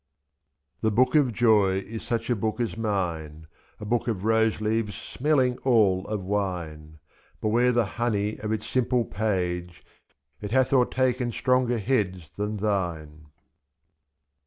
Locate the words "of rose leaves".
4.07-4.95